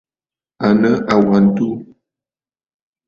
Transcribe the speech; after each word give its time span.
À 0.65 0.67
nɨ 0.81 0.89
àwa 1.13 1.35
ǹtu. 1.45 1.67